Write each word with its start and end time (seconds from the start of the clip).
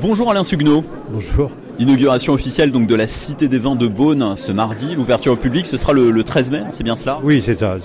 Bonjour 0.00 0.30
Alain 0.30 0.44
Sugno. 0.44 0.84
Bonjour. 1.10 1.50
Inauguration 1.80 2.32
officielle 2.32 2.70
donc 2.70 2.86
de 2.86 2.94
la 2.94 3.08
Cité 3.08 3.48
des 3.48 3.58
Vins 3.58 3.74
de 3.74 3.88
Beaune 3.88 4.36
ce 4.36 4.52
mardi. 4.52 4.94
L'ouverture 4.94 5.32
au 5.32 5.36
public, 5.36 5.66
ce 5.66 5.76
sera 5.76 5.92
le, 5.92 6.22
13 6.22 6.52
mai, 6.52 6.62
c'est 6.70 6.84
bien 6.84 6.94
cela? 6.94 7.18
Oui, 7.24 7.42
c'est 7.44 7.54
ça. 7.54 7.78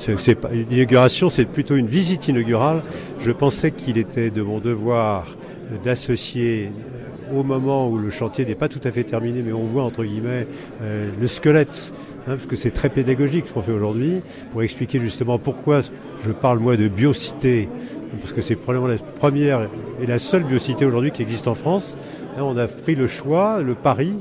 L'inauguration, 0.69 1.29
c'est 1.29 1.45
plutôt 1.45 1.75
une 1.75 1.87
visite 1.87 2.27
inaugurale. 2.27 2.83
Je 3.21 3.31
pensais 3.31 3.71
qu'il 3.71 3.97
était 3.97 4.29
de 4.29 4.43
mon 4.43 4.59
devoir 4.59 5.25
d'associer 5.83 6.71
au 7.35 7.43
moment 7.43 7.89
où 7.89 7.97
le 7.97 8.11
chantier 8.11 8.45
n'est 8.45 8.53
pas 8.53 8.69
tout 8.69 8.81
à 8.83 8.91
fait 8.91 9.03
terminé, 9.03 9.41
mais 9.41 9.53
on 9.53 9.63
voit 9.63 9.83
entre 9.83 10.03
guillemets 10.03 10.45
euh, 10.83 11.09
le 11.19 11.27
squelette, 11.27 11.93
hein, 12.27 12.35
parce 12.35 12.45
que 12.45 12.55
c'est 12.55 12.71
très 12.71 12.89
pédagogique 12.89 13.47
ce 13.47 13.53
qu'on 13.53 13.63
fait 13.63 13.71
aujourd'hui, 13.71 14.21
pour 14.51 14.61
expliquer 14.61 14.99
justement 14.99 15.39
pourquoi 15.39 15.79
je 16.23 16.31
parle 16.31 16.59
moi 16.59 16.77
de 16.77 16.87
biocité, 16.87 17.69
parce 18.19 18.33
que 18.33 18.41
c'est 18.41 18.55
probablement 18.55 18.87
la 18.87 18.97
première 18.97 19.67
et 20.01 20.05
la 20.05 20.19
seule 20.19 20.43
biocité 20.43 20.85
aujourd'hui 20.85 21.11
qui 21.11 21.21
existe 21.21 21.47
en 21.47 21.55
France. 21.55 21.97
on 22.37 22.57
a 22.57 22.67
pris 22.67 22.95
le 22.95 23.07
choix, 23.07 23.61
le 23.61 23.75
pari, 23.75 24.13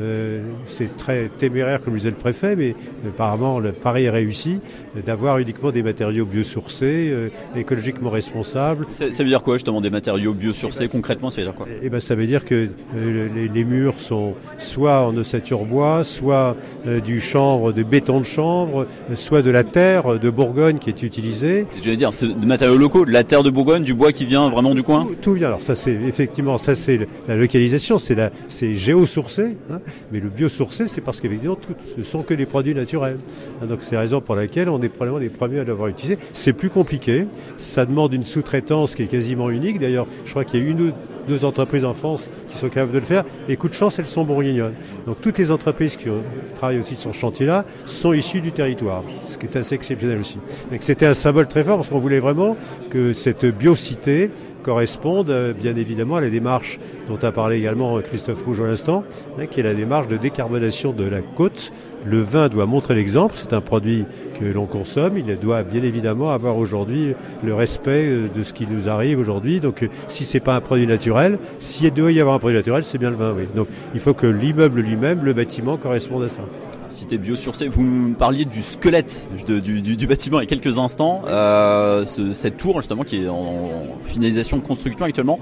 euh, 0.00 0.40
c'est 0.68 0.96
très 0.96 1.28
téméraire, 1.38 1.80
comme 1.80 1.94
le 1.94 1.98
disait 1.98 2.10
le 2.10 2.16
préfet, 2.16 2.56
mais 2.56 2.74
apparemment 3.06 3.58
le 3.58 3.72
pari 3.72 4.04
est 4.04 4.10
réussi, 4.10 4.60
d'avoir 5.04 5.38
uniquement 5.38 5.72
des 5.72 5.82
matériaux 5.82 6.24
biosourcés, 6.24 7.10
euh, 7.10 7.28
écologiquement 7.56 8.10
responsables. 8.10 8.86
Ça, 8.92 9.22
veut 9.22 9.28
dire 9.28 9.42
quoi 9.42 9.56
justement 9.56 9.80
des 9.80 9.90
matériaux 9.90 10.32
biosourcés 10.32 10.88
concrètement 10.88 11.30
Ça 11.30 11.40
veut 11.40 11.48
dire 11.48 11.54
quoi? 11.54 11.66
Eh 11.82 11.88
ben, 11.88 12.00
Ça 12.00 12.14
veut 12.14 12.26
dire 12.26 12.44
que 12.44 12.68
euh, 12.96 13.48
les, 13.52 13.64
murs 13.64 13.98
sont 13.98 14.34
soit 14.58 15.06
en 15.06 15.16
ossature 15.16 15.64
bois, 15.64 16.02
soit 16.02 16.56
du 17.04 17.20
chanvre, 17.20 17.72
de 17.72 17.82
béton 17.82 18.20
de 18.20 18.24
chanvre, 18.24 18.86
soit 19.14 19.42
de 19.42 19.50
la 19.50 19.64
terre 19.64 20.18
de 20.18 20.30
Bourgogne 20.30 20.78
qui 20.78 20.88
est 20.88 21.02
utilisée. 21.02 21.66
Je 21.82 21.90
veux 21.90 21.96
dire, 21.96 22.14
c'est 22.14 22.28
des 22.28 22.46
matériaux 22.46 22.78
locaux, 22.78 23.04
de 23.04 23.10
la 23.10 23.22
terre 23.22 23.39
de 23.42 23.50
Bourgogne, 23.50 23.82
du 23.82 23.94
bois 23.94 24.12
qui 24.12 24.24
vient 24.24 24.48
vraiment 24.48 24.74
du 24.74 24.82
coin 24.82 25.08
Tout, 25.20 25.34
vient. 25.34 25.48
Alors 25.48 25.62
ça 25.62 25.74
c'est 25.74 25.92
effectivement, 25.92 26.58
ça 26.58 26.74
c'est 26.74 27.06
la 27.28 27.36
localisation, 27.36 27.98
c'est 27.98 28.74
géosourcé. 28.74 29.56
Hein. 29.70 29.80
Mais 30.12 30.20
le 30.20 30.28
biosourcé, 30.28 30.88
c'est 30.88 31.00
parce 31.00 31.20
qu'évidemment, 31.20 31.58
ce 31.96 32.02
sont 32.02 32.22
que 32.22 32.34
les 32.34 32.46
produits 32.46 32.74
naturels. 32.74 33.18
Hein, 33.62 33.66
donc 33.66 33.80
c'est 33.82 33.94
la 33.94 34.02
raison 34.02 34.20
pour 34.20 34.34
laquelle 34.34 34.68
on 34.68 34.80
est 34.82 34.88
probablement 34.88 35.18
les 35.18 35.28
premiers 35.28 35.60
à 35.60 35.64
l'avoir 35.64 35.88
utilisé. 35.88 36.18
C'est 36.32 36.52
plus 36.52 36.70
compliqué. 36.70 37.26
Ça 37.56 37.86
demande 37.86 38.12
une 38.12 38.24
sous-traitance 38.24 38.94
qui 38.94 39.02
est 39.02 39.06
quasiment 39.06 39.50
unique. 39.50 39.78
D'ailleurs, 39.78 40.06
je 40.24 40.30
crois 40.30 40.44
qu'il 40.44 40.62
y 40.62 40.66
a 40.66 40.66
une 40.66 40.80
ou 40.80 40.92
deux 41.28 41.44
entreprises 41.44 41.84
en 41.84 41.94
France 41.94 42.30
qui 42.48 42.56
sont 42.56 42.68
capables 42.68 42.92
de 42.92 42.98
le 42.98 43.04
faire. 43.04 43.24
Et 43.48 43.56
coup 43.56 43.68
de 43.68 43.74
chance, 43.74 43.98
elles 43.98 44.06
sont 44.06 44.24
bourguignonnes. 44.24 44.74
Donc 45.06 45.20
toutes 45.20 45.38
les 45.38 45.50
entreprises 45.50 45.96
qui 45.96 46.08
travaillent 46.56 46.80
aussi 46.80 46.96
sur 46.96 47.14
ce 47.14 47.18
chantier-là 47.18 47.64
sont 47.86 48.12
issues 48.12 48.40
du 48.40 48.52
territoire, 48.52 49.02
ce 49.26 49.38
qui 49.38 49.46
est 49.46 49.56
assez 49.56 49.74
exceptionnel 49.74 50.18
aussi. 50.18 50.38
C'était 50.80 51.06
un 51.06 51.14
symbole 51.14 51.48
très 51.48 51.64
fort 51.64 51.76
parce 51.76 51.88
qu'on 51.88 51.98
voulait 51.98 52.20
vraiment 52.20 52.56
que 52.90 53.12
cette 53.12 53.46
biocité 53.46 54.30
correspondent 54.62 55.30
euh, 55.30 55.52
bien 55.52 55.76
évidemment 55.76 56.16
à 56.16 56.20
la 56.20 56.30
démarche 56.30 56.78
dont 57.08 57.18
a 57.22 57.32
parlé 57.32 57.58
également 57.58 58.00
Christophe 58.00 58.42
Rouge 58.44 58.60
à 58.60 58.66
l'instant, 58.66 59.04
hein, 59.38 59.46
qui 59.46 59.60
est 59.60 59.62
la 59.64 59.74
démarche 59.74 60.08
de 60.08 60.16
décarbonation 60.16 60.92
de 60.92 61.04
la 61.04 61.20
côte. 61.20 61.72
Le 62.04 62.20
vin 62.20 62.48
doit 62.48 62.66
montrer 62.66 62.94
l'exemple, 62.94 63.34
c'est 63.36 63.52
un 63.52 63.60
produit 63.60 64.04
que 64.38 64.44
l'on 64.44 64.66
consomme, 64.66 65.18
il 65.18 65.36
doit 65.36 65.62
bien 65.62 65.82
évidemment 65.82 66.30
avoir 66.30 66.56
aujourd'hui 66.56 67.14
le 67.42 67.54
respect 67.54 68.06
euh, 68.06 68.28
de 68.34 68.42
ce 68.42 68.52
qui 68.52 68.66
nous 68.66 68.88
arrive 68.88 69.18
aujourd'hui. 69.18 69.60
Donc 69.60 69.82
euh, 69.82 69.88
si 70.08 70.24
c'est 70.24 70.40
pas 70.40 70.54
un 70.54 70.60
produit 70.60 70.86
naturel, 70.86 71.38
s'il 71.58 71.92
doit 71.92 72.12
y 72.12 72.20
avoir 72.20 72.36
un 72.36 72.38
produit 72.38 72.56
naturel, 72.56 72.84
c'est 72.84 72.98
bien 72.98 73.10
le 73.10 73.16
vin. 73.16 73.34
Donc 73.54 73.68
il 73.94 74.00
faut 74.00 74.14
que 74.14 74.26
l'immeuble 74.26 74.80
lui-même, 74.80 75.24
le 75.24 75.32
bâtiment 75.32 75.76
corresponde 75.76 76.24
à 76.24 76.28
ça 76.28 76.42
cité 76.90 77.18
biosourcée. 77.18 77.68
Vous 77.68 77.82
me 77.82 78.14
parliez 78.14 78.44
du 78.44 78.62
squelette 78.62 79.26
du, 79.46 80.06
bâtiment 80.06 80.40
il 80.40 80.44
y 80.44 80.46
a 80.46 80.48
quelques 80.48 80.78
instants. 80.78 81.22
Euh, 81.26 82.04
cette 82.04 82.56
tour, 82.56 82.80
justement, 82.80 83.04
qui 83.04 83.24
est 83.24 83.28
en, 83.28 83.86
finalisation 84.04 84.56
de 84.56 84.62
construction 84.62 85.04
actuellement, 85.04 85.38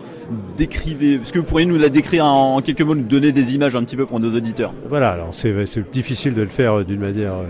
décrivez. 0.56 1.14
Est-ce 1.14 1.32
que 1.32 1.38
vous 1.38 1.44
pourriez 1.44 1.66
nous 1.66 1.78
la 1.78 1.88
décrire 1.88 2.24
en, 2.27 2.60
quelques 2.60 2.82
mots, 2.82 2.94
nous 2.94 3.02
donner 3.02 3.32
des 3.32 3.55
images 3.55 3.77
un 3.77 3.84
petit 3.84 3.96
peu 3.96 4.06
pour 4.06 4.20
nos 4.20 4.30
auditeurs? 4.30 4.72
Voilà, 4.88 5.10
alors 5.10 5.30
c'est 5.32 5.55
difficile 5.90 6.34
de 6.34 6.42
le 6.42 6.48
faire 6.48 6.84
d'une 6.84 7.00
manière. 7.00 7.34
Euh, 7.34 7.45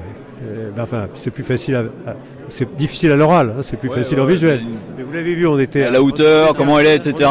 euh, 0.47 0.71
ben, 0.75 0.83
enfin, 0.85 1.09
c'est 1.15 1.31
plus 1.31 1.43
facile 1.43 1.75
à, 1.75 1.85
c'est 2.49 2.77
difficile 2.77 3.11
à 3.11 3.17
l'oral, 3.17 3.55
hein, 3.59 3.63
c'est 3.63 3.77
plus 3.77 3.91
facile 3.91 4.21
en 4.21 4.25
visuel. 4.25 4.63
Mais 4.97 5.03
vous 5.03 5.13
l'avez 5.13 5.35
vu, 5.35 5.47
on 5.47 5.59
était 5.59 5.83
à, 5.83 5.91
la 5.91 6.01
hauteur, 6.01 6.55
comment 6.55 6.79
elle 6.79 6.87
est, 6.87 6.95
etc. 7.07 7.29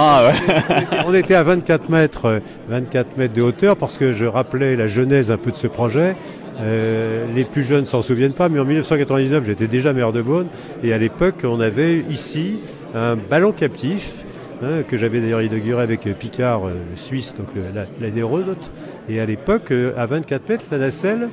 On 1.06 1.13
était, 1.13 1.36
à 1.36 1.44
24 1.44 1.90
mètres, 1.90 2.42
24 2.69 3.18
mètres 3.18 3.34
de 3.34 3.42
hauteur 3.42 3.78
parce 3.78 3.97
que 3.97 4.12
je 4.12 4.25
rappelais 4.25 4.75
la 4.75 4.88
genèse 4.88 5.31
un 5.31 5.38
peu 5.38 5.52
de 5.52 5.56
ce 5.56 5.68
projet. 5.68 6.16
Euh, 6.59 7.25
les 7.34 7.44
plus 7.44 7.63
jeunes 7.63 7.85
s'en 7.85 8.01
souviennent 8.01 8.34
pas, 8.34 8.50
mais 8.50 8.59
en 8.59 8.66
1999, 8.66 9.45
j'étais 9.45 9.68
déjà 9.68 9.94
maire 9.94 10.12
de 10.12 10.22
Beaune, 10.22 10.47
et 10.84 10.94
à 10.94 10.97
l'époque, 10.97 11.44
on 11.44 11.59
avait 11.59 12.00
ici 12.09 12.59
un 12.95 13.16
ballon 13.16 13.51
captif. 13.51 14.23
Hein, 14.63 14.81
que 14.88 14.97
j'avais 14.97 15.22
d'ailleurs 15.22 15.44
inauguré 15.44 15.84
avec 15.84 16.01
Picard, 16.18 16.66
euh, 16.66 16.73
suisse, 16.95 17.35
donc 17.35 17.45
l'aéronaute. 18.01 18.72
Et 19.07 19.19
à 19.19 19.25
l'époque, 19.28 19.69
euh, 19.69 19.94
à 19.95 20.07
24 20.07 20.50
mètres, 20.50 20.63
la 20.72 20.79
nacelle 20.79 21.29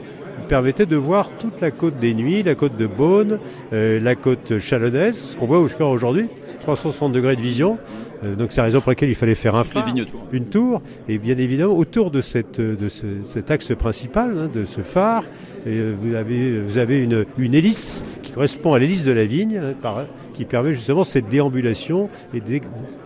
permettait 0.47 0.85
de 0.85 0.97
voir 0.97 1.31
toute 1.39 1.63
la 1.63 1.71
côte 1.71 1.99
des 1.99 2.13
Nuits, 2.13 2.43
la 2.43 2.55
côte 2.55 2.77
de 2.77 2.87
Beaune, 2.87 3.39
la 3.73 4.15
côte 4.15 4.59
chalonnaise, 4.59 5.17
ce 5.17 5.37
qu'on 5.39 5.47
voit 5.47 5.59
aujourd'hui, 5.59 6.27
360 6.65 7.13
degrés 7.13 7.37
de 7.37 7.43
vision. 7.43 7.79
Euh, 8.25 8.35
donc 8.35 8.53
c'est 8.53 8.61
la 8.61 8.65
raison 8.65 8.81
pour 8.81 8.91
laquelle 8.91 9.11
il 9.11 9.15
fallait 9.15 9.35
faire 9.35 9.55
un 9.55 9.65
phare, 9.65 9.87
une 10.33 10.47
tour, 10.47 10.81
et 11.09 11.19
bien 11.19 11.37
évidemment 11.37 11.77
autour 11.77 12.11
de, 12.11 12.21
cette, 12.21 12.61
de 12.61 12.89
cet 12.89 13.51
axe 13.51 13.75
principal, 13.75 14.35
hein, 14.39 14.51
de 14.53 14.65
ce 14.65 14.81
phare, 14.81 15.25
euh, 15.67 15.95
vous 16.01 16.15
avez, 16.15 16.61
vous 16.61 16.79
avez 16.79 17.03
une, 17.03 17.27
une, 17.39 17.55
hélice 17.55 18.03
qui 18.23 18.33
correspond 18.33 18.73
à 18.73 18.79
l'hélice 18.79 19.05
de 19.05 19.13
la 19.13 19.25
vigne, 19.25 19.59
hein, 19.59 19.75
par, 19.81 20.05
qui 20.33 20.45
permet 20.45 20.73
justement 20.73 21.05
cette 21.05 21.29
déambulation 21.29 22.09
et 22.35 22.41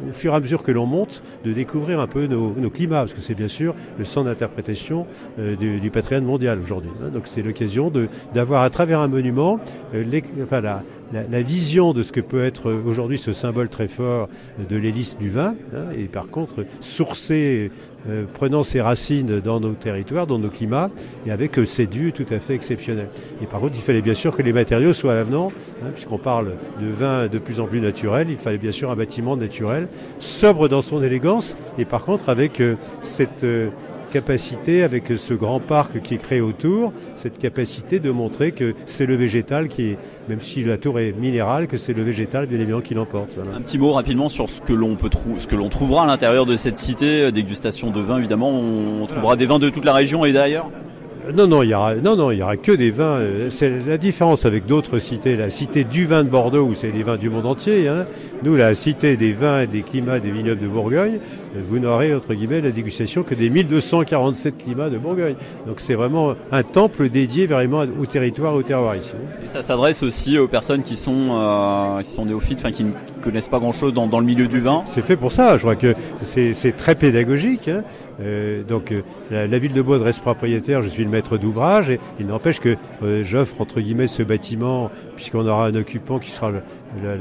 au 0.08 0.12
fur 0.12 0.32
et 0.32 0.36
à 0.36 0.40
mesure 0.40 0.62
que 0.62 0.72
l'on 0.72 0.86
monte, 0.86 1.22
de 1.44 1.52
découvrir 1.52 2.00
un 2.00 2.06
peu 2.06 2.26
nos, 2.26 2.54
nos 2.56 2.70
climats, 2.70 3.00
parce 3.00 3.14
que 3.14 3.20
c'est 3.20 3.34
bien 3.34 3.48
sûr 3.48 3.74
le 3.98 4.04
centre 4.04 4.28
d'interprétation 4.28 5.06
euh, 5.38 5.56
du, 5.56 5.80
du, 5.80 5.90
patrimoine 5.90 6.24
mondial 6.24 6.60
aujourd'hui. 6.62 6.90
Hein. 7.02 7.08
donc 7.08 7.22
c'est 7.26 7.42
l'occasion 7.42 7.92
d'avoir 8.34 8.62
à 8.62 8.70
travers 8.70 9.00
un 9.00 9.08
monument 9.08 9.58
les, 9.92 10.22
enfin, 10.42 10.60
la, 10.60 10.82
la, 11.12 11.42
vision 11.42 11.92
de 11.92 12.02
ce 12.02 12.12
que 12.12 12.20
peut 12.20 12.44
être 12.44 12.72
aujourd'hui 12.72 13.18
ce 13.18 13.32
symbole 13.32 13.68
très 13.68 13.88
fort 13.88 14.28
de 14.68 14.76
l'hélice 14.76 15.16
du 15.18 15.30
vin, 15.30 15.54
hein, 15.74 15.84
et 15.96 16.04
par 16.04 16.28
contre 16.28 16.66
sourcer, 16.80 17.70
euh, 18.08 18.24
prenant 18.32 18.62
ses 18.62 18.80
racines 18.80 19.40
dans 19.40 19.60
nos 19.60 19.72
territoires, 19.72 20.26
dans 20.26 20.38
nos 20.38 20.50
climats, 20.50 20.90
et 21.26 21.30
avec 21.30 21.58
euh, 21.58 21.64
ces 21.64 21.86
dus 21.86 22.12
tout 22.12 22.26
à 22.30 22.38
fait 22.38 22.54
exceptionnels. 22.54 23.08
Et 23.42 23.46
par 23.46 23.60
contre, 23.60 23.74
il 23.76 23.82
fallait 23.82 24.02
bien 24.02 24.14
sûr 24.14 24.36
que 24.36 24.42
les 24.42 24.52
matériaux 24.52 24.92
soient 24.92 25.12
à 25.12 25.16
l'avenant, 25.16 25.52
hein, 25.82 25.88
puisqu'on 25.94 26.18
parle 26.18 26.52
de 26.80 26.88
vin 26.88 27.26
de 27.26 27.38
plus 27.38 27.60
en 27.60 27.66
plus 27.66 27.80
naturel, 27.80 28.28
il 28.30 28.38
fallait 28.38 28.58
bien 28.58 28.72
sûr 28.72 28.90
un 28.90 28.96
bâtiment 28.96 29.36
naturel, 29.36 29.88
sobre 30.18 30.68
dans 30.68 30.82
son 30.82 31.02
élégance, 31.02 31.56
et 31.78 31.84
par 31.84 32.04
contre 32.04 32.28
avec 32.28 32.60
euh, 32.60 32.76
cette 33.00 33.44
capacité, 34.10 34.82
avec 34.82 35.04
ce 35.16 35.34
grand 35.34 35.60
parc 35.60 36.00
qui 36.02 36.14
est 36.14 36.18
créé 36.18 36.40
autour, 36.40 36.92
cette 37.16 37.38
capacité 37.38 38.00
de 38.00 38.10
montrer 38.10 38.52
que 38.52 38.74
c'est 38.86 39.06
le 39.06 39.16
végétal 39.16 39.68
qui 39.68 39.90
est, 39.90 39.98
même 40.28 40.40
si 40.40 40.62
la 40.62 40.78
tour 40.78 40.98
est 40.98 41.12
minérale, 41.12 41.66
que 41.66 41.76
c'est 41.76 41.92
le 41.92 42.02
végétal 42.02 42.46
bien 42.46 42.58
évidemment 42.58 42.80
qui 42.80 42.94
l'emporte. 42.94 43.38
Un 43.54 43.60
petit 43.60 43.78
mot 43.78 43.92
rapidement 43.92 44.28
sur 44.28 44.50
ce 44.50 44.60
que 44.60 44.72
l'on 44.72 44.96
ce 45.38 45.46
que 45.46 45.56
l'on 45.56 45.68
trouvera 45.68 46.04
à 46.04 46.06
l'intérieur 46.06 46.46
de 46.46 46.56
cette 46.56 46.78
cité, 46.78 47.22
euh, 47.22 47.30
dégustation 47.30 47.90
de 47.90 48.00
vin 48.00 48.18
évidemment, 48.18 48.50
on 48.50 49.06
trouvera 49.06 49.36
des 49.36 49.46
vins 49.46 49.58
de 49.58 49.70
toute 49.70 49.84
la 49.84 49.92
région 49.92 50.24
et 50.24 50.32
d'ailleurs? 50.32 50.70
Non, 51.34 51.46
non, 51.46 51.62
il 51.62 51.68
y 51.68 51.74
aura, 51.74 51.94
non, 51.94 52.16
non, 52.16 52.30
il 52.30 52.38
y 52.38 52.42
aura 52.42 52.56
que 52.56 52.72
des 52.72 52.90
vins. 52.90 53.18
Euh, 53.18 53.50
c'est 53.50 53.70
la 53.86 53.98
différence 53.98 54.46
avec 54.46 54.64
d'autres 54.66 54.98
cités. 54.98 55.36
La 55.36 55.50
cité 55.50 55.84
du 55.84 56.06
vin 56.06 56.24
de 56.24 56.30
Bordeaux, 56.30 56.64
où 56.64 56.74
c'est 56.74 56.90
les 56.90 57.02
vins 57.02 57.16
du 57.16 57.28
monde 57.28 57.44
entier. 57.44 57.86
Hein. 57.86 58.06
Nous, 58.42 58.56
la 58.56 58.74
cité 58.74 59.16
des 59.16 59.32
vins 59.32 59.62
et 59.62 59.66
des 59.66 59.82
climats 59.82 60.20
des 60.20 60.30
vignobles 60.30 60.60
de 60.60 60.66
Bourgogne, 60.66 61.18
euh, 61.56 61.60
vous 61.66 61.78
n'aurez, 61.78 62.14
entre 62.14 62.32
guillemets, 62.32 62.60
la 62.60 62.70
dégustation 62.70 63.24
que 63.24 63.34
des 63.34 63.50
1247 63.50 64.56
climats 64.64 64.88
de 64.88 64.96
Bourgogne. 64.96 65.36
Donc 65.66 65.80
c'est 65.80 65.94
vraiment 65.94 66.34
un 66.50 66.62
temple 66.62 67.10
dédié 67.10 67.46
vraiment 67.46 67.84
au 68.00 68.06
territoire, 68.06 68.54
au 68.54 68.62
terroir 68.62 68.96
ici. 68.96 69.12
Et 69.44 69.48
ça 69.48 69.60
s'adresse 69.60 70.02
aussi 70.02 70.38
aux 70.38 70.48
personnes 70.48 70.82
qui 70.82 70.96
sont, 70.96 71.28
euh, 71.30 72.00
qui 72.00 72.10
sont 72.10 72.24
néophytes, 72.24 72.60
enfin 72.60 72.72
qui 72.72 72.86
connaissent 73.18 73.48
pas 73.48 73.58
grand-chose 73.58 73.92
dans, 73.92 74.06
dans, 74.06 74.20
le 74.20 74.26
milieu 74.26 74.46
du 74.48 74.60
vin. 74.60 74.82
C'est 74.86 75.02
fait 75.02 75.16
pour 75.16 75.32
ça. 75.32 75.56
Je 75.56 75.62
crois 75.62 75.76
que 75.76 75.94
c'est 76.22 76.76
très 76.76 76.94
pédagogique. 76.94 77.68
Hein. 77.68 77.82
Euh, 78.20 78.62
donc 78.62 78.92
la, 79.30 79.46
la, 79.46 79.58
ville 79.58 79.72
de 79.72 79.82
Beaune 79.82 80.02
reste 80.02 80.20
propriétaire. 80.20 80.82
Je 80.82 80.88
suis 80.88 81.04
le 81.04 81.10
maître 81.10 81.38
d'ouvrage 81.38 81.90
et 81.90 82.00
il 82.18 82.26
n'empêche 82.26 82.60
que 82.60 82.76
euh, 83.02 83.22
j'offre 83.22 83.60
entre 83.60 83.80
guillemets 83.80 84.06
ce 84.06 84.22
bâtiment 84.22 84.90
puisqu'on 85.16 85.46
aura 85.46 85.66
un 85.66 85.74
occupant 85.74 86.18
qui 86.18 86.30
sera 86.30 86.50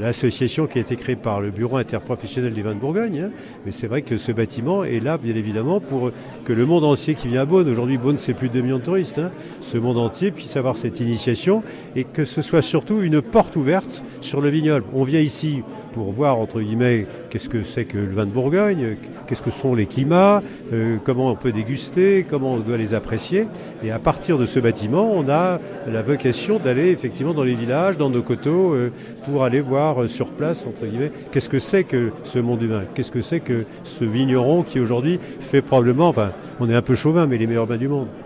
l'association 0.00 0.66
qui 0.66 0.78
a 0.78 0.80
été 0.80 0.96
créée 0.96 1.16
par 1.16 1.40
le 1.40 1.50
Bureau 1.50 1.76
interprofessionnel 1.76 2.52
des 2.52 2.62
vins 2.62 2.74
de 2.74 2.80
Bourgogne. 2.80 3.26
Hein. 3.26 3.30
Mais 3.66 3.72
c'est 3.72 3.86
vrai 3.86 4.02
que 4.02 4.16
ce 4.16 4.32
bâtiment 4.32 4.84
est 4.84 5.00
là, 5.00 5.18
bien 5.18 5.34
évidemment, 5.34 5.80
pour 5.80 6.10
que 6.44 6.52
le 6.52 6.66
monde 6.66 6.84
entier 6.84 7.14
qui 7.14 7.28
vient 7.28 7.42
à 7.42 7.44
Beaune, 7.44 7.68
aujourd'hui 7.68 7.98
Beaune 7.98 8.18
c'est 8.18 8.34
plus 8.34 8.48
de 8.48 8.54
2 8.54 8.60
millions 8.62 8.78
de 8.78 8.84
touristes, 8.84 9.18
hein, 9.18 9.30
ce 9.60 9.78
monde 9.78 9.98
entier 9.98 10.30
puisse 10.30 10.56
avoir 10.56 10.76
cette 10.76 11.00
initiation 11.00 11.62
et 11.96 12.04
que 12.04 12.24
ce 12.24 12.42
soit 12.42 12.62
surtout 12.62 13.00
une 13.02 13.20
porte 13.20 13.56
ouverte 13.56 14.02
sur 14.20 14.40
le 14.40 14.48
vignoble. 14.48 14.84
On 14.94 15.04
vient 15.04 15.20
ici 15.20 15.62
pour 15.92 16.12
voir, 16.12 16.38
entre 16.38 16.60
guillemets, 16.60 17.06
qu'est-ce 17.30 17.48
que 17.48 17.62
c'est 17.62 17.84
que 17.84 17.98
le 17.98 18.14
vin 18.14 18.26
de 18.26 18.30
Bourgogne, 18.30 18.96
qu'est-ce 19.26 19.42
que 19.42 19.50
sont 19.50 19.74
les 19.74 19.86
climats, 19.86 20.42
euh, 20.72 20.96
comment 21.02 21.30
on 21.30 21.34
peut 21.34 21.52
déguster, 21.52 22.24
comment 22.28 22.54
on 22.54 22.60
doit 22.60 22.76
les 22.76 22.94
apprécier. 22.94 23.46
Et 23.82 23.90
à 23.90 23.98
partir 23.98 24.38
de 24.38 24.46
ce 24.46 24.60
bâtiment, 24.60 25.10
on 25.12 25.28
a 25.28 25.60
la 25.86 26.02
vocation 26.02 26.58
d'aller 26.58 26.90
effectivement 26.90 27.34
dans 27.34 27.42
les 27.42 27.54
villages, 27.54 27.96
dans 27.96 28.10
nos 28.10 28.22
coteaux, 28.22 28.74
euh, 28.74 28.92
pour 29.24 29.44
aller 29.44 29.57
voir 29.60 30.02
euh, 30.02 30.08
sur 30.08 30.28
place, 30.28 30.66
entre 30.66 30.86
guillemets, 30.86 31.12
qu'est-ce 31.32 31.48
que 31.48 31.58
c'est 31.58 31.84
que 31.84 32.10
ce 32.24 32.38
monde 32.38 32.62
humain? 32.62 32.82
Qu'est-ce 32.94 33.12
que 33.12 33.20
c'est 33.20 33.40
que 33.40 33.64
ce 33.82 34.04
vigneron 34.04 34.62
qui 34.62 34.80
aujourd'hui 34.80 35.18
fait 35.40 35.62
probablement, 35.62 36.08
enfin, 36.08 36.32
on 36.60 36.68
est 36.68 36.74
un 36.74 36.82
peu 36.82 36.94
chauvin, 36.94 37.26
mais 37.26 37.38
les 37.38 37.46
meilleurs 37.46 37.66
vins 37.66 37.76
du 37.76 37.88
monde. 37.88 38.08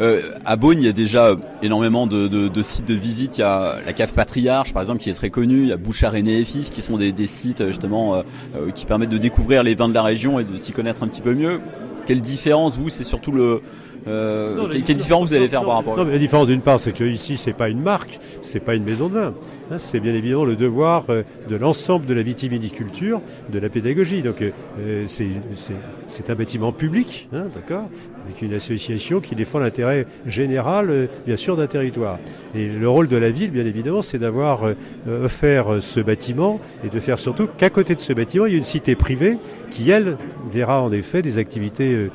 Euh, 0.00 0.32
à 0.44 0.56
Beaune, 0.56 0.78
il 0.78 0.84
y 0.84 0.88
a 0.88 0.92
déjà 0.92 1.36
énormément 1.62 2.06
de, 2.06 2.62
sites 2.62 2.86
de 2.86 2.94
visite. 2.94 3.38
Il 3.38 3.40
y 3.40 3.44
a 3.44 3.76
la 3.84 3.92
cave 3.92 4.12
Patriarche, 4.12 4.74
par 4.74 4.82
exemple, 4.82 5.00
qui 5.00 5.08
est 5.08 5.14
très 5.14 5.30
connue. 5.30 5.62
Il 5.62 5.68
y 5.68 5.72
a 5.72 5.76
Bouchard 5.76 6.14
et 6.14 6.44
Fils, 6.44 6.70
qui 6.70 6.82
sont 6.82 6.98
des, 6.98 7.14
sites 7.26 7.66
justement 7.66 8.14
euh, 8.14 8.22
euh, 8.56 8.70
qui 8.72 8.84
permettent 8.84 9.10
de 9.10 9.18
découvrir 9.18 9.62
les 9.62 9.74
vins 9.74 9.88
de 9.88 9.94
la 9.94 10.02
région 10.02 10.38
et 10.38 10.44
de 10.44 10.56
s'y 10.56 10.72
connaître 10.72 11.02
un 11.02 11.08
petit 11.08 11.22
peu 11.22 11.34
mieux. 11.34 11.60
Quelle 12.06 12.20
différence, 12.20 12.76
vous, 12.76 12.88
c'est 12.88 13.04
surtout 13.04 13.32
le, 13.32 13.60
euh, 14.06 14.68
quelle, 14.84 14.96
différence 14.96 15.30
vous 15.30 15.34
allez 15.34 15.48
faire 15.48 15.64
par 15.64 15.76
rapport 15.76 15.96
non, 15.96 16.04
mais 16.04 16.12
La 16.12 16.18
différence 16.18 16.46
d'une 16.46 16.60
part, 16.60 16.78
c'est 16.78 16.92
que 16.92 17.04
ici, 17.04 17.36
c'est 17.36 17.52
pas 17.52 17.68
une 17.68 17.80
marque, 17.80 18.18
c'est 18.42 18.60
pas 18.60 18.74
une 18.74 18.84
maison 18.84 19.08
de 19.08 19.14
vin. 19.14 19.34
Hein, 19.70 19.78
c'est 19.78 19.98
bien 19.98 20.14
évidemment 20.14 20.44
le 20.44 20.54
devoir 20.54 21.06
euh, 21.08 21.22
de 21.48 21.56
l'ensemble 21.56 22.06
de 22.06 22.14
la 22.14 22.22
vitiviniculture, 22.22 23.20
de 23.52 23.58
la 23.58 23.68
pédagogie. 23.68 24.22
Donc, 24.22 24.40
euh, 24.40 25.04
c'est 25.06 26.30
un 26.30 26.34
bâtiment 26.36 26.70
public, 26.70 27.28
hein, 27.32 27.46
d'accord, 27.52 27.88
avec 28.26 28.42
une 28.42 28.54
association 28.54 29.20
qui 29.20 29.34
défend 29.34 29.58
l'intérêt 29.58 30.06
général, 30.24 30.90
euh, 30.90 31.06
bien 31.26 31.36
sûr, 31.36 31.56
d'un 31.56 31.66
territoire. 31.66 32.18
Et 32.54 32.68
le 32.68 32.88
rôle 32.88 33.08
de 33.08 33.16
la 33.16 33.30
ville, 33.30 33.50
bien 33.50 33.66
évidemment, 33.66 34.02
c'est 34.02 34.18
d'avoir 34.18 34.60
offert 35.08 35.76
ce 35.80 36.00
bâtiment 36.00 36.60
et 36.84 36.88
de 36.88 37.00
faire 37.00 37.18
surtout 37.18 37.46
qu'à 37.46 37.70
côté 37.70 37.94
de 37.94 38.00
ce 38.00 38.12
bâtiment, 38.12 38.46
il 38.46 38.52
y 38.52 38.54
a 38.54 38.58
une 38.58 38.62
cité 38.62 38.94
privée 38.94 39.36
qui, 39.70 39.90
elle, 39.90 40.16
verra 40.48 40.82
en 40.82 40.92
effet 40.92 41.22
des 41.22 41.38
activités 41.38 42.08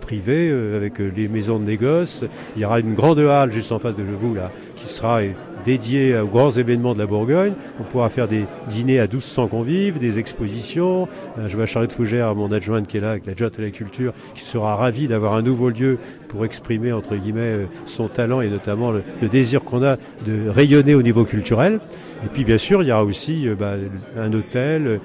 privées 0.00 0.50
avec 0.74 0.98
les 0.98 1.17
maisons 1.26 1.58
de 1.58 1.64
négoce. 1.64 2.24
Il 2.54 2.62
y 2.62 2.64
aura 2.64 2.78
une 2.78 2.94
grande 2.94 3.18
halle 3.18 3.50
juste 3.50 3.72
en 3.72 3.80
face 3.80 3.96
de 3.96 4.04
vous, 4.04 4.34
là, 4.34 4.52
qui 4.76 4.86
sera 4.86 5.22
dédié 5.64 6.18
aux 6.18 6.26
grands 6.26 6.50
événements 6.50 6.94
de 6.94 6.98
la 6.98 7.06
Bourgogne. 7.06 7.52
On 7.80 7.84
pourra 7.84 8.08
faire 8.08 8.28
des 8.28 8.44
dîners 8.68 9.00
à 9.00 9.06
1200 9.06 9.48
convives, 9.48 9.98
des 9.98 10.18
expositions. 10.18 11.08
Euh, 11.38 11.48
je 11.48 11.56
vois 11.56 11.66
Charlotte 11.66 11.92
Fougère, 11.92 12.34
mon 12.34 12.52
adjointe 12.52 12.86
qui 12.86 12.96
est 12.96 13.00
là, 13.00 13.12
avec 13.12 13.26
l'adjointe 13.26 13.58
à 13.58 13.62
la 13.62 13.70
culture, 13.70 14.12
qui 14.34 14.44
sera 14.44 14.76
ravie 14.76 15.08
d'avoir 15.08 15.34
un 15.34 15.42
nouveau 15.42 15.70
lieu 15.70 15.98
pour 16.28 16.44
exprimer, 16.44 16.92
entre 16.92 17.16
guillemets, 17.16 17.40
euh, 17.40 17.64
son 17.86 18.08
talent 18.08 18.40
et 18.40 18.48
notamment 18.48 18.90
le, 18.90 19.02
désir 19.28 19.62
qu'on 19.62 19.82
a 19.82 19.96
de 20.26 20.48
rayonner 20.48 20.94
au 20.94 21.02
niveau 21.02 21.24
culturel. 21.24 21.80
Et 22.24 22.28
puis, 22.28 22.44
bien 22.44 22.58
sûr, 22.58 22.82
il 22.82 22.88
y 22.88 22.92
aura 22.92 23.04
aussi 23.04 23.48
euh, 23.48 23.54
bah, 23.54 23.74
un 24.16 24.32
hôtel, 24.32 25.00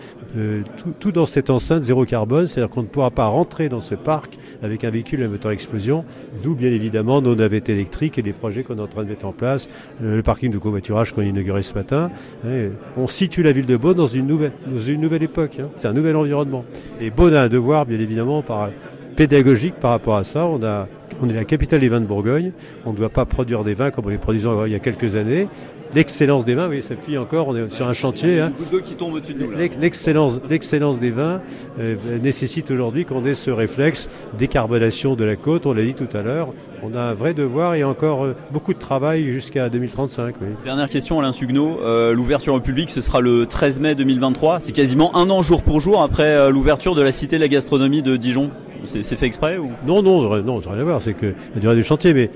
tout, 1.00 1.12
dans 1.12 1.28
cette 1.28 1.50
enceinte 1.50 1.84
zéro 1.84 2.06
carbone, 2.06 2.48
c'est-à-dire 2.48 2.70
qu'on 2.70 2.82
ne 2.82 2.88
pourra 2.88 3.12
pas 3.12 3.28
rentrer 3.28 3.70
dans 3.70 3.80
ce 3.80 3.94
parc 3.94 4.38
avec 4.64 4.84
un 4.84 4.90
véhicule 4.90 5.22
à 5.24 5.28
moteur 5.28 5.52
explosion, 5.52 6.06
d'où 6.42 6.56
bien 6.56 6.72
évidemment 6.72 7.22
nos 7.22 7.36
navettes 7.36 7.70
électriques 7.70 8.18
et 8.18 8.24
les 8.24 8.34
projets 8.34 8.64
qu'on 8.64 8.78
est 8.78 8.82
en 8.82 8.88
train 8.88 9.04
de 9.04 9.10
mettre 9.10 9.26
en 9.26 9.32
place, 9.32 9.70
le 10.02 10.24
parking 10.44 10.52
de 10.52 10.58
covoiturage 10.58 11.14
qu'on 11.14 11.22
a 11.22 11.26
inauguré 11.26 11.64
ce 11.64 11.74
matin. 11.74 12.12
on 12.98 13.08
situe 13.08 13.44
la 13.44 13.52
ville 13.52 13.66
de 13.66 13.78
Beaune 13.78 13.96
dans 13.96 14.08
une 14.08 14.28
nouvelle, 14.28 14.52
dans 14.68 14.82
une 14.82 15.02
nouvelle 15.02 15.24
époque. 15.24 15.60
Hein. 15.60 15.70
C'est 15.76 15.88
un 15.88 15.94
nouvel 15.94 16.16
environnement. 16.16 16.66
Et 17.00 17.10
Beaune 17.10 17.34
a 17.34 17.44
un 17.44 17.50
devoir, 17.50 17.86
bien 17.86 18.00
évidemment, 18.00 18.42
par, 18.42 18.70
pédagogique 19.16 19.76
par 19.76 19.92
rapport 19.92 20.16
à 20.16 20.24
ça. 20.24 20.46
On, 20.46 20.64
a, 20.64 20.88
on 21.22 21.30
est 21.30 21.34
la 21.34 21.46
capitale 21.46 21.80
des 21.80 21.90
vins 21.90 22.02
de 22.02 22.06
Bourgogne. 22.06 22.52
On 22.86 22.92
ne 22.92 22.98
doit 22.98 23.10
pas 23.10 23.26
produire 23.26 23.64
des 23.64 23.74
vins 23.74 23.92
comme 23.92 24.06
on 24.06 24.10
les 24.10 24.18
produisait 24.18 24.50
il 24.66 24.72
y 24.72 24.76
a 24.76 24.80
quelques 24.80 25.16
années 25.16 25.48
l'excellence 25.96 26.46
des 26.46 26.56
vins, 26.56 26.70
oui, 26.70 26.82
ça 26.82 26.96
fille 26.96 27.18
encore, 27.18 27.48
on 27.48 27.56
est 27.56 27.72
sur 27.72 27.88
un 27.88 27.94
chantier. 27.94 28.40
Hein. 28.40 28.52
qui 28.84 28.96
tombe 28.96 29.14
au-dessus 29.14 29.34
de 29.34 29.44
nous. 29.44 29.52
L'excellence, 29.52 30.40
l'excellence 30.50 31.00
des 31.00 31.12
vins 31.12 31.42
euh, 31.80 31.96
nécessite 32.22 32.72
aujourd'hui 32.72 33.06
qu'on 33.06 33.26
ait 33.26 33.34
ce 33.34 33.52
réflexe 33.52 34.10
décarbonation 34.38 35.16
de 35.16 35.24
la 35.24 35.36
côte, 35.36 35.66
on 35.66 35.74
l'a 35.74 35.84
dit 35.84 35.94
tout 35.94 36.10
à 36.16 36.22
l'heure. 36.22 36.50
On 36.82 36.96
a 36.96 37.02
un 37.02 37.14
vrai 37.14 37.34
devoir 37.34 37.76
et 37.76 37.84
encore 37.84 38.24
euh, 38.24 38.36
beaucoup 38.52 38.74
de 38.74 38.80
travail 38.80 39.32
jusqu'à 39.32 39.70
2035. 39.70 40.36
Dernière 40.64 40.90
question, 40.90 41.20
Alain 41.20 41.32
Sugno. 41.32 41.80
Euh, 41.82 42.14
l'ouverture 42.14 42.54
au 42.54 42.60
public, 42.60 42.90
ce 42.90 43.02
sera 43.02 43.22
le 43.22 43.46
13 43.46 43.80
mai 43.80 43.96
2023. 43.96 44.60
C'est 44.62 44.72
quasiment 44.72 45.16
un 45.16 45.30
an 45.30 45.42
jour 45.42 45.64
pour 45.64 45.80
jour 45.80 46.02
après 46.02 46.50
l'ouverture 46.52 46.96
de 46.96 47.02
la 47.02 47.12
Cité 47.12 47.38
de 47.38 47.42
la 47.42 47.48
Gastronomie 47.48 48.02
de 48.02 48.16
Dijon. 48.18 48.52
C'est 48.86 49.04
fait 49.04 49.26
exprès 49.26 49.58
ou? 49.58 49.70
Non, 49.86 50.02
non, 50.02 50.42
non, 50.42 50.62
ça 50.62 50.70
n'a 50.70 50.76
rien 50.76 50.82
à 50.82 50.86
voir. 50.86 51.02
C'est 51.02 51.14
que 51.14 51.34
la 51.56 51.62
durée 51.62 51.76
du 51.76 51.84
chantier, 51.84 52.14
mais 52.14 52.30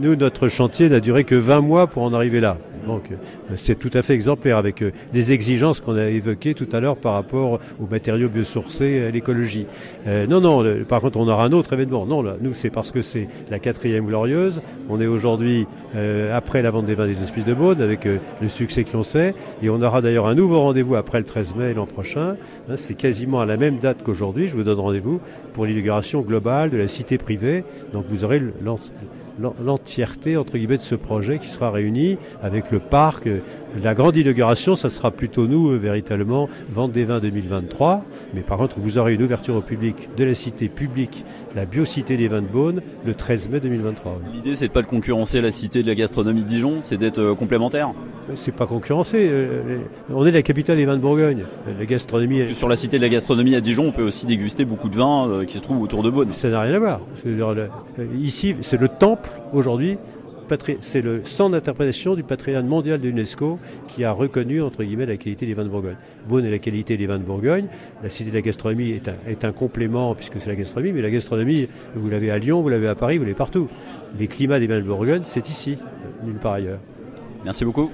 nous, 0.00 0.16
notre 0.16 0.48
chantier 0.48 0.88
n'a 0.88 1.00
duré 1.00 1.24
que 1.24 1.34
20 1.34 1.60
mois 1.60 1.86
pour 1.86 2.02
en 2.02 2.12
arriver 2.14 2.40
là. 2.40 2.56
Donc 2.86 3.10
euh, 3.10 3.54
c'est 3.56 3.78
tout 3.78 3.90
à 3.94 4.02
fait 4.02 4.14
exemplaire 4.14 4.56
avec 4.56 4.82
euh, 4.82 4.90
les 5.12 5.32
exigences 5.32 5.80
qu'on 5.80 5.96
a 5.96 6.06
évoquées 6.06 6.54
tout 6.54 6.68
à 6.72 6.80
l'heure 6.80 6.96
par 6.96 7.14
rapport 7.14 7.60
aux 7.80 7.86
matériaux 7.86 8.28
biosourcés 8.28 8.84
et 8.86 9.06
à 9.06 9.10
l'écologie. 9.10 9.66
Euh, 10.06 10.26
non, 10.26 10.40
non, 10.40 10.64
par 10.88 11.00
contre 11.00 11.18
on 11.18 11.28
aura 11.28 11.44
un 11.44 11.52
autre 11.52 11.72
événement. 11.72 12.06
Non, 12.06 12.22
là, 12.22 12.36
nous 12.40 12.54
c'est 12.54 12.70
parce 12.70 12.90
que 12.90 13.02
c'est 13.02 13.28
la 13.50 13.58
quatrième 13.58 14.06
glorieuse. 14.06 14.62
On 14.88 15.00
est 15.00 15.06
aujourd'hui 15.06 15.66
après 16.32 16.62
la 16.62 16.70
vente 16.70 16.86
des 16.86 16.94
vins 16.94 17.06
des 17.06 17.20
Hospices 17.22 17.44
de 17.44 17.54
Beaune 17.54 17.82
avec 17.82 18.04
le 18.06 18.48
succès 18.48 18.84
que 18.84 18.92
l'on 18.94 19.02
sait. 19.02 19.34
Et 19.62 19.68
on 19.68 19.82
aura 19.82 20.00
d'ailleurs 20.00 20.26
un 20.26 20.34
nouveau 20.34 20.60
rendez-vous 20.60 20.94
après 20.94 21.18
le 21.18 21.24
13 21.24 21.54
mai 21.54 21.74
l'an 21.74 21.86
prochain. 21.86 22.36
Hein, 22.68 22.76
c'est 22.76 22.94
quasiment 22.94 23.40
à 23.40 23.46
la 23.46 23.56
même 23.56 23.78
date 23.78 24.02
qu'aujourd'hui. 24.02 24.48
Je 24.48 24.54
vous 24.54 24.62
donne 24.62 24.80
rendez-vous 24.80 25.20
pour 25.52 25.66
l'inauguration 25.66 26.22
globale 26.22 26.70
de 26.70 26.78
la 26.78 26.88
cité 26.88 27.18
privée. 27.18 27.64
Donc 27.92 28.06
vous 28.08 28.24
aurez 28.24 28.40
l'entièreté 29.38 30.36
entre 30.36 30.56
guillemets 30.56 30.76
de 30.76 30.82
ce 30.82 30.94
projet 30.94 31.38
qui 31.38 31.48
sera 31.48 31.70
réuni 31.70 32.18
avec 32.42 32.70
le 32.70 32.78
parc. 32.78 33.28
La 33.82 33.94
grande 33.94 34.16
inauguration, 34.16 34.74
ça 34.74 34.90
sera 34.90 35.10
plutôt 35.10 35.46
nous 35.46 35.70
euh, 35.70 35.76
véritablement 35.76 36.48
vente 36.70 36.92
des 36.92 37.04
vins 37.04 37.20
2023. 37.20 38.04
Mais 38.34 38.42
par 38.42 38.58
contre, 38.58 38.78
vous 38.78 38.98
aurez 38.98 39.14
une 39.14 39.22
ouverture 39.22 39.56
au 39.56 39.62
public 39.62 40.10
de 40.16 40.24
la 40.24 40.34
cité 40.34 40.68
publique, 40.68 41.24
la 41.56 41.64
biocité 41.64 42.16
des 42.16 42.28
vins 42.28 42.42
de 42.42 42.46
Beaune, 42.46 42.82
le 43.06 43.14
13 43.14 43.48
mai 43.48 43.60
2023. 43.60 44.20
L'idée, 44.34 44.56
c'est 44.56 44.68
de 44.68 44.72
pas 44.72 44.82
de 44.82 44.86
concurrencer 44.86 45.40
la 45.40 45.50
cité 45.50 45.82
de 45.82 45.88
la 45.88 45.94
gastronomie 45.94 46.42
de 46.42 46.48
Dijon, 46.48 46.78
c'est 46.82 46.98
d'être 46.98 47.18
euh, 47.18 47.34
complémentaire. 47.34 47.92
C'est 48.34 48.54
pas 48.54 48.66
concurrencer. 48.66 49.26
Euh, 49.30 49.78
on 50.10 50.24
est 50.26 50.30
la 50.30 50.42
capitale 50.42 50.76
des 50.76 50.84
vins 50.84 50.96
de 50.96 51.02
Bourgogne. 51.02 51.44
La 51.78 51.86
gastronomie. 51.86 52.54
Sur 52.54 52.68
la 52.68 52.76
cité 52.76 52.98
de 52.98 53.02
la 53.02 53.08
gastronomie 53.08 53.56
à 53.56 53.60
Dijon, 53.60 53.86
on 53.86 53.92
peut 53.92 54.04
aussi 54.04 54.26
déguster 54.26 54.64
beaucoup 54.64 54.88
de 54.88 54.96
vins 54.96 55.44
qui 55.46 55.58
se 55.58 55.62
trouvent 55.62 55.82
autour 55.82 56.02
de 56.02 56.10
Beaune. 56.10 56.30
Ça 56.30 56.48
n'a 56.48 56.60
rien 56.60 56.74
à 56.74 56.78
voir. 56.78 57.00
Ici, 58.20 58.54
c'est 58.60 58.80
le 58.80 58.88
temple 58.88 59.21
aujourd'hui 59.52 59.98
c'est 60.80 61.02
le 61.02 61.24
centre 61.24 61.52
d'interprétation 61.52 62.14
du 62.14 62.22
patrimoine 62.22 62.66
mondial 62.66 63.00
de 63.00 63.08
l'UNESCO 63.08 63.58
qui 63.88 64.04
a 64.04 64.12
reconnu, 64.12 64.60
entre 64.60 64.84
guillemets, 64.84 65.06
la 65.06 65.16
qualité 65.16 65.46
des 65.46 65.54
vins 65.54 65.64
de 65.64 65.68
Bourgogne. 65.68 65.96
Beaune 66.28 66.44
est 66.44 66.50
la 66.50 66.58
qualité 66.58 66.96
des 66.96 67.06
vins 67.06 67.18
de 67.18 67.24
Bourgogne. 67.24 67.66
La 68.02 68.10
cité 68.10 68.30
de 68.30 68.34
la 68.34 68.42
gastronomie 68.42 68.90
est 68.90 69.08
un, 69.08 69.14
est 69.26 69.44
un 69.44 69.52
complément, 69.52 70.14
puisque 70.14 70.40
c'est 70.40 70.48
la 70.48 70.56
gastronomie, 70.56 70.92
mais 70.92 71.02
la 71.02 71.10
gastronomie, 71.10 71.68
vous 71.94 72.10
l'avez 72.10 72.30
à 72.30 72.38
Lyon, 72.38 72.60
vous 72.60 72.68
l'avez 72.68 72.88
à 72.88 72.94
Paris, 72.94 73.18
vous 73.18 73.24
l'avez 73.24 73.34
partout. 73.34 73.68
Les 74.18 74.26
climats 74.26 74.60
des 74.60 74.66
vins 74.66 74.78
de 74.78 74.84
Bourgogne, 74.84 75.22
c'est 75.24 75.48
ici, 75.48 75.78
nulle 76.24 76.38
part 76.38 76.54
ailleurs. 76.54 76.80
Merci 77.44 77.64
beaucoup. 77.64 77.90